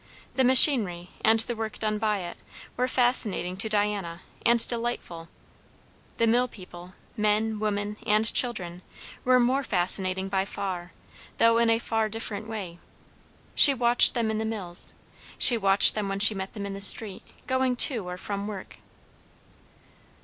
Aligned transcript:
The 0.33 0.43
machinery, 0.43 1.11
and 1.23 1.41
the 1.41 1.55
work 1.55 1.77
done 1.77 1.99
by 1.99 2.21
it, 2.21 2.35
were 2.75 2.87
fascinating 2.87 3.55
to 3.57 3.69
Diana 3.69 4.21
and 4.43 4.67
delightful; 4.67 5.29
the 6.17 6.25
mill 6.25 6.47
people, 6.47 6.95
men, 7.15 7.59
women, 7.59 7.97
and 8.07 8.25
children, 8.33 8.81
were 9.23 9.39
more 9.39 9.61
fascinating 9.63 10.27
by 10.27 10.43
far, 10.43 10.91
though 11.37 11.59
in 11.59 11.69
a 11.69 11.77
far 11.77 12.09
different 12.09 12.47
way. 12.47 12.79
She 13.53 13.75
watched 13.75 14.15
them 14.15 14.31
in 14.31 14.39
the 14.39 14.43
mills, 14.43 14.95
she 15.37 15.55
watched 15.55 15.93
them 15.93 16.09
when 16.09 16.17
she 16.19 16.33
met 16.33 16.53
them 16.53 16.65
in 16.65 16.73
the 16.73 16.81
street, 16.81 17.21
going 17.45 17.75
to 17.75 18.07
or 18.09 18.17
from 18.17 18.47
work. 18.47 18.77